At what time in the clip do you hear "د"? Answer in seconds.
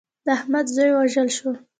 0.25-0.27